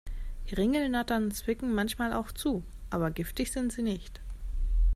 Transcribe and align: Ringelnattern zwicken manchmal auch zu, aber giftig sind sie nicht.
Ringelnattern 0.51 1.29
zwicken 1.29 1.75
manchmal 1.75 2.11
auch 2.13 2.31
zu, 2.31 2.63
aber 2.89 3.11
giftig 3.11 3.51
sind 3.51 3.71
sie 3.71 3.83
nicht. 3.83 4.19